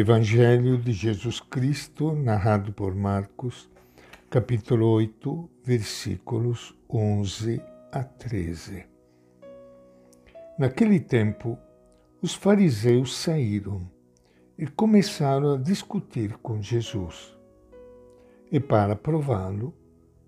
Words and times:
Evangelho 0.00 0.78
de 0.78 0.94
Jesus 0.94 1.40
Cristo, 1.40 2.14
narrado 2.14 2.72
por 2.72 2.94
Marcos, 2.94 3.68
capítulo 4.30 4.86
8, 4.86 5.50
versículos 5.62 6.74
11 6.88 7.60
a 7.92 8.02
13. 8.02 8.86
Naquele 10.58 11.00
tempo, 11.00 11.58
os 12.22 12.32
fariseus 12.32 13.14
saíram 13.14 13.86
e 14.56 14.66
começaram 14.66 15.52
a 15.52 15.58
discutir 15.58 16.32
com 16.38 16.62
Jesus. 16.62 17.36
E 18.50 18.58
para 18.58 18.96
prová-lo, 18.96 19.74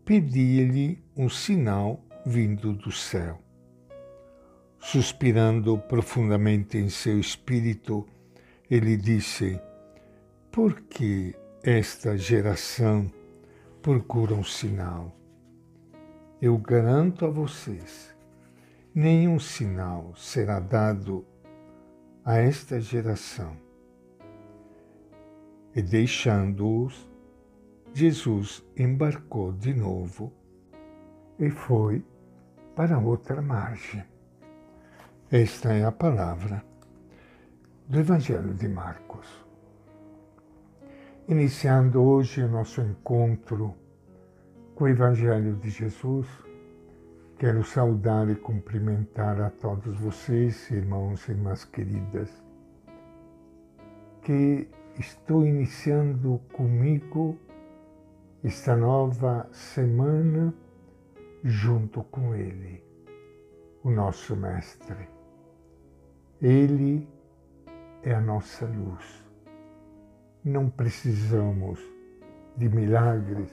pedia-lhe 0.04 1.02
um 1.16 1.30
sinal 1.30 2.04
vindo 2.26 2.74
do 2.74 2.92
céu. 2.92 3.40
Suspirando 4.78 5.78
profundamente 5.78 6.76
em 6.76 6.90
seu 6.90 7.18
espírito, 7.18 8.06
ele 8.70 8.96
disse: 8.96 9.60
Por 10.50 10.80
que 10.82 11.34
esta 11.62 12.16
geração 12.16 13.10
procura 13.80 14.34
um 14.34 14.44
sinal? 14.44 15.14
Eu 16.40 16.56
garanto 16.58 17.24
a 17.24 17.30
vocês, 17.30 18.14
nenhum 18.94 19.38
sinal 19.38 20.12
será 20.16 20.58
dado 20.58 21.24
a 22.24 22.36
esta 22.36 22.80
geração. 22.80 23.56
E 25.74 25.82
deixando-os, 25.82 27.08
Jesus 27.94 28.64
embarcou 28.76 29.52
de 29.52 29.74
novo 29.74 30.32
e 31.38 31.50
foi 31.50 32.04
para 32.74 32.98
outra 32.98 33.40
margem. 33.42 34.04
Esta 35.30 35.72
é 35.72 35.84
a 35.84 35.92
palavra 35.92 36.71
do 37.92 38.00
Evangelho 38.00 38.54
de 38.54 38.66
Marcos. 38.66 39.28
Iniciando 41.28 42.02
hoje 42.02 42.42
o 42.42 42.48
nosso 42.48 42.80
encontro 42.80 43.74
com 44.74 44.84
o 44.84 44.88
Evangelho 44.88 45.56
de 45.56 45.68
Jesus, 45.68 46.26
quero 47.38 47.62
saudar 47.62 48.30
e 48.30 48.34
cumprimentar 48.34 49.38
a 49.42 49.50
todos 49.50 50.00
vocês, 50.00 50.70
irmãos 50.70 51.28
e 51.28 51.32
irmãs 51.32 51.66
queridas, 51.66 52.30
que 54.22 54.70
estou 54.98 55.46
iniciando 55.46 56.40
comigo 56.50 57.38
esta 58.42 58.74
nova 58.74 59.46
semana 59.52 60.54
junto 61.44 62.02
com 62.04 62.34
Ele, 62.34 62.82
o 63.84 63.90
nosso 63.90 64.34
Mestre. 64.34 65.10
Ele 66.40 67.06
é 68.02 68.14
a 68.14 68.20
nossa 68.20 68.66
luz. 68.66 69.22
Não 70.44 70.68
precisamos 70.68 71.78
de 72.56 72.68
milagres, 72.68 73.50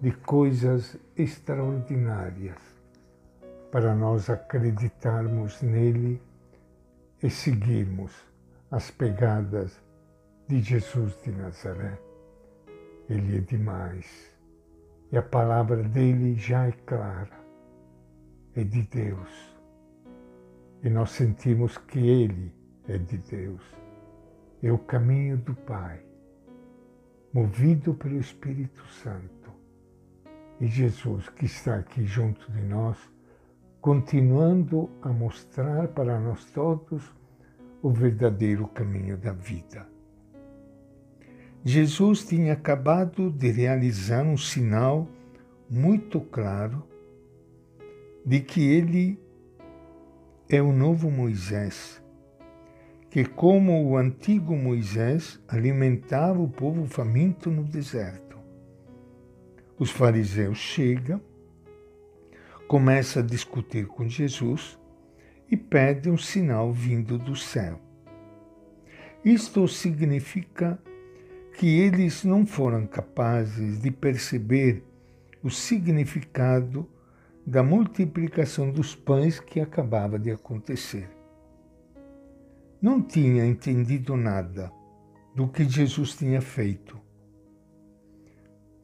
de 0.00 0.10
coisas 0.12 0.96
extraordinárias 1.16 2.58
para 3.70 3.94
nós 3.94 4.28
acreditarmos 4.28 5.62
nele 5.62 6.20
e 7.22 7.30
seguirmos 7.30 8.12
as 8.70 8.90
pegadas 8.90 9.80
de 10.48 10.60
Jesus 10.60 11.16
de 11.22 11.30
Nazaré. 11.30 11.98
Ele 13.08 13.38
é 13.38 13.40
demais 13.40 14.34
e 15.12 15.18
a 15.18 15.22
palavra 15.22 15.82
dele 15.82 16.34
já 16.34 16.66
é 16.66 16.72
clara, 16.72 17.38
é 18.54 18.64
de 18.64 18.82
Deus. 18.82 19.56
E 20.82 20.88
nós 20.88 21.10
sentimos 21.10 21.76
que 21.76 21.98
ele 21.98 22.59
é 22.90 22.98
de 22.98 23.18
Deus, 23.18 23.62
é 24.60 24.72
o 24.72 24.78
caminho 24.78 25.38
do 25.38 25.54
Pai, 25.54 26.00
movido 27.32 27.94
pelo 27.94 28.18
Espírito 28.18 28.84
Santo. 29.02 29.50
E 30.60 30.66
Jesus, 30.66 31.28
que 31.28 31.46
está 31.46 31.76
aqui 31.76 32.04
junto 32.04 32.50
de 32.50 32.60
nós, 32.62 32.98
continuando 33.80 34.90
a 35.00 35.08
mostrar 35.08 35.88
para 35.88 36.18
nós 36.18 36.44
todos 36.46 37.14
o 37.80 37.90
verdadeiro 37.90 38.66
caminho 38.66 39.16
da 39.16 39.32
vida. 39.32 39.86
Jesus 41.64 42.26
tinha 42.26 42.54
acabado 42.54 43.30
de 43.30 43.50
realizar 43.50 44.24
um 44.24 44.36
sinal 44.36 45.08
muito 45.68 46.20
claro 46.20 46.82
de 48.26 48.40
que 48.40 48.68
ele 48.68 49.18
é 50.48 50.60
o 50.60 50.72
novo 50.72 51.10
Moisés, 51.10 52.02
que, 53.10 53.24
como 53.24 53.84
o 53.84 53.96
antigo 53.96 54.56
Moisés, 54.56 55.40
alimentava 55.48 56.40
o 56.40 56.48
povo 56.48 56.86
faminto 56.86 57.50
no 57.50 57.64
deserto. 57.64 58.38
Os 59.76 59.90
fariseus 59.90 60.58
chegam, 60.58 61.20
começam 62.68 63.20
a 63.20 63.26
discutir 63.26 63.86
com 63.86 64.08
Jesus 64.08 64.78
e 65.50 65.56
pedem 65.56 66.12
um 66.12 66.16
sinal 66.16 66.72
vindo 66.72 67.18
do 67.18 67.34
céu. 67.34 67.80
Isto 69.24 69.66
significa 69.66 70.78
que 71.58 71.80
eles 71.80 72.22
não 72.22 72.46
foram 72.46 72.86
capazes 72.86 73.80
de 73.80 73.90
perceber 73.90 74.84
o 75.42 75.50
significado 75.50 76.88
da 77.44 77.62
multiplicação 77.62 78.70
dos 78.70 78.94
pães 78.94 79.40
que 79.40 79.58
acabava 79.58 80.16
de 80.16 80.30
acontecer 80.30 81.19
não 82.80 83.02
tinha 83.02 83.44
entendido 83.44 84.16
nada 84.16 84.72
do 85.34 85.46
que 85.48 85.64
Jesus 85.64 86.16
tinha 86.16 86.40
feito. 86.40 86.98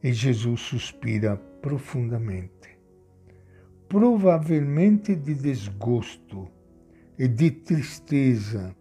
E 0.03 0.13
Jesus 0.13 0.61
suspira 0.61 1.35
profundamente, 1.35 2.77
provavelmente 3.89 5.15
de 5.15 5.33
desgosto 5.33 6.47
e 7.17 7.27
de 7.27 7.49
tristeza 7.49 8.75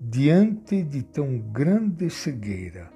diante 0.00 0.82
de 0.82 1.02
tão 1.02 1.38
grande 1.38 2.08
cegueira. 2.08 2.92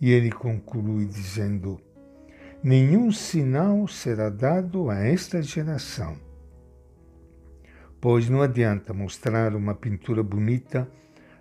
E 0.00 0.10
ele 0.10 0.32
conclui 0.32 1.06
dizendo: 1.06 1.80
Nenhum 2.62 3.12
sinal 3.12 3.86
será 3.86 4.28
dado 4.28 4.90
a 4.90 4.98
esta 4.98 5.40
geração 5.40 6.27
pois 8.00 8.28
não 8.28 8.42
adianta 8.42 8.94
mostrar 8.94 9.54
uma 9.54 9.74
pintura 9.74 10.22
bonita 10.22 10.88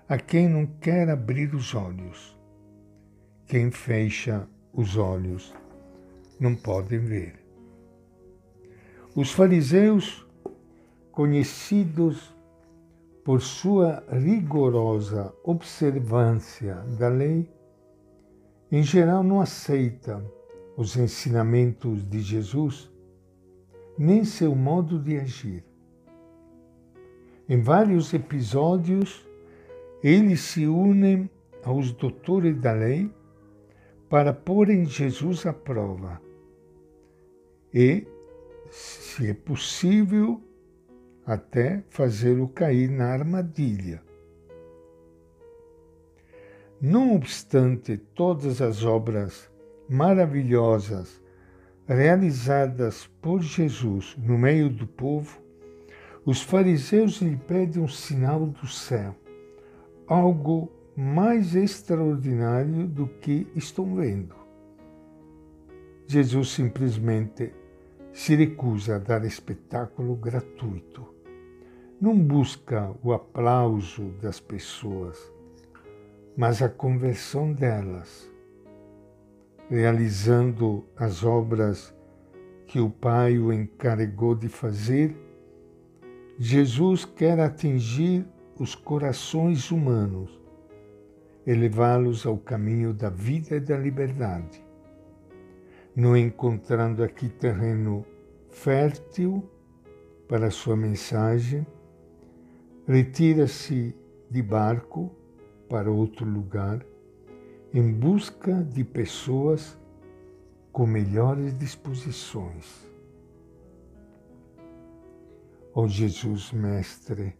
a 0.09 0.17
quem 0.17 0.47
não 0.47 0.65
quer 0.65 1.09
abrir 1.09 1.53
os 1.53 1.75
olhos. 1.75 2.35
Quem 3.45 3.71
fecha 3.71 4.47
os 4.73 4.97
olhos 4.97 5.53
não 6.39 6.55
pode 6.55 6.97
ver. 6.97 7.35
Os 9.15 9.31
fariseus, 9.31 10.25
conhecidos 11.11 12.33
por 13.23 13.41
sua 13.41 14.03
rigorosa 14.11 15.33
observância 15.43 16.75
da 16.97 17.09
lei, 17.09 17.49
em 18.71 18.83
geral 18.83 19.23
não 19.23 19.41
aceitam 19.41 20.23
os 20.77 20.95
ensinamentos 20.95 22.03
de 22.07 22.21
Jesus, 22.21 22.91
nem 23.97 24.23
seu 24.23 24.55
modo 24.55 24.99
de 24.99 25.17
agir. 25.17 25.63
Em 27.49 27.61
vários 27.61 28.13
episódios, 28.13 29.25
eles 30.03 30.41
se 30.41 30.67
unem 30.67 31.29
aos 31.63 31.93
doutores 31.93 32.59
da 32.59 32.73
lei 32.73 33.09
para 34.09 34.33
porem 34.33 34.85
Jesus 34.85 35.45
à 35.45 35.53
prova 35.53 36.21
e, 37.73 38.05
se 38.69 39.29
é 39.29 39.33
possível, 39.33 40.41
até 41.25 41.83
fazê-lo 41.89 42.49
cair 42.49 42.89
na 42.89 43.13
armadilha. 43.13 44.01
Não 46.81 47.15
obstante 47.15 47.97
todas 47.97 48.61
as 48.61 48.83
obras 48.83 49.49
maravilhosas 49.89 51.21
realizadas 51.87 53.07
por 53.21 53.41
Jesus 53.41 54.15
no 54.17 54.37
meio 54.37 54.69
do 54.69 54.85
povo, 54.85 55.46
os 56.27 56.41
fariseus 56.41 57.21
lhe 57.21 57.37
pedem 57.37 57.81
um 57.81 57.87
sinal 57.87 58.45
do 58.47 58.67
céu, 58.67 59.15
algo 60.05 60.69
mais 60.93 61.55
extraordinário 61.55 62.85
do 62.85 63.07
que 63.07 63.47
estão 63.55 63.95
vendo. 63.95 64.35
Jesus 66.05 66.49
simplesmente 66.49 67.53
se 68.11 68.35
recusa 68.35 68.97
a 68.97 68.99
dar 68.99 69.23
espetáculo 69.23 70.17
gratuito. 70.17 71.07
Não 72.01 72.19
busca 72.19 72.93
o 73.01 73.13
aplauso 73.13 74.09
das 74.21 74.37
pessoas, 74.37 75.31
mas 76.35 76.61
a 76.61 76.67
conversão 76.67 77.53
delas, 77.53 78.29
realizando 79.69 80.83
as 80.97 81.23
obras 81.23 81.95
que 82.65 82.81
o 82.81 82.89
Pai 82.89 83.39
o 83.39 83.53
encarregou 83.53 84.35
de 84.35 84.49
fazer 84.49 85.26
Jesus 86.39 87.03
quer 87.03 87.39
atingir 87.39 88.23
os 88.59 88.75
corações 88.75 89.71
humanos 89.71 90.39
e 91.47 91.53
levá-los 91.53 92.27
ao 92.27 92.37
caminho 92.37 92.93
da 92.93 93.09
vida 93.09 93.55
e 93.55 93.59
da 93.59 93.75
liberdade. 93.75 94.63
Não 95.95 96.15
encontrando 96.15 97.03
aqui 97.03 97.27
terreno 97.27 98.05
fértil 98.51 99.49
para 100.27 100.51
sua 100.51 100.75
mensagem, 100.75 101.65
retira-se 102.87 103.95
de 104.29 104.41
barco 104.43 105.09
para 105.67 105.89
outro 105.89 106.23
lugar 106.23 106.85
em 107.73 107.91
busca 107.91 108.63
de 108.63 108.83
pessoas 108.83 109.75
com 110.71 110.85
melhores 110.85 111.57
disposições. 111.57 112.87
Ó 115.79 115.83
oh 115.83 115.87
Jesus 115.87 116.51
Mestre, 116.51 117.37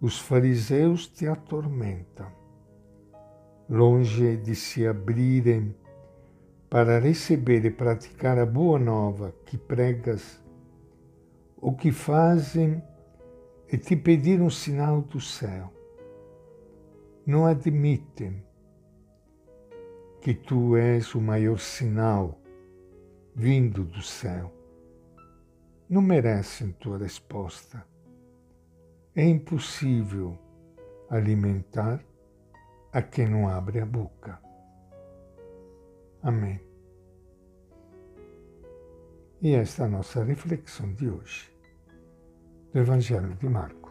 os 0.00 0.18
fariseus 0.18 1.06
te 1.06 1.28
atormentam, 1.28 2.26
longe 3.70 4.36
de 4.36 4.56
se 4.56 4.84
abrirem 4.84 5.76
para 6.68 6.98
receber 6.98 7.64
e 7.64 7.70
praticar 7.70 8.36
a 8.36 8.44
boa 8.44 8.80
nova 8.80 9.32
que 9.46 9.56
pregas, 9.56 10.42
o 11.56 11.72
que 11.72 11.92
fazem 11.92 12.82
é 13.68 13.76
te 13.76 13.94
pedir 13.94 14.42
um 14.42 14.50
sinal 14.50 15.02
do 15.02 15.20
céu. 15.20 15.72
Não 17.24 17.46
admitem 17.46 18.44
que 20.20 20.34
tu 20.34 20.76
és 20.76 21.14
o 21.14 21.20
maior 21.20 21.60
sinal 21.60 22.40
vindo 23.36 23.84
do 23.84 24.02
céu. 24.02 24.61
Não 25.92 26.00
merecem 26.00 26.72
tua 26.80 26.96
resposta. 26.96 27.84
É 29.14 29.22
impossível 29.22 30.38
alimentar 31.10 32.02
a 32.90 33.02
quem 33.02 33.28
não 33.28 33.46
abre 33.46 33.78
a 33.78 33.84
boca. 33.84 34.40
Amém. 36.22 36.58
E 39.42 39.54
esta 39.54 39.82
é 39.82 39.84
a 39.84 39.90
nossa 39.90 40.24
reflexão 40.24 40.94
de 40.94 41.10
hoje, 41.10 41.54
do 42.72 42.78
Evangelho 42.78 43.34
de 43.34 43.46
Marcos. 43.46 43.81